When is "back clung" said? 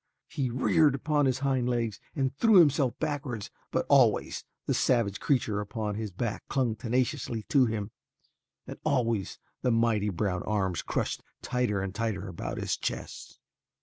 6.09-6.75